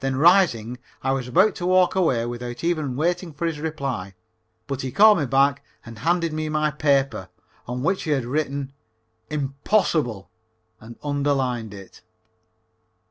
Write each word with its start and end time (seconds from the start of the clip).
Then 0.00 0.16
rising, 0.16 0.76
I 1.02 1.12
was 1.12 1.26
about 1.26 1.54
to 1.54 1.64
walk 1.64 1.94
away 1.94 2.26
without 2.26 2.62
even 2.62 2.96
waiting 2.96 3.32
for 3.32 3.46
his 3.46 3.58
reply, 3.60 4.12
but 4.66 4.82
he 4.82 4.92
called 4.92 5.16
me 5.16 5.24
back 5.24 5.64
and 5.86 6.00
handed 6.00 6.34
me 6.34 6.50
my 6.50 6.70
paper, 6.70 7.30
on 7.66 7.82
which 7.82 8.02
he 8.02 8.10
had 8.10 8.26
written 8.26 8.74
"Impossible" 9.30 10.28
and 10.80 10.98
underlined 11.02 11.72
it. 11.72 12.02